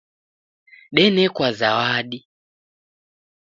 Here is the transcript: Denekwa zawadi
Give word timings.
Denekwa 0.95 1.47
zawadi 1.59 2.19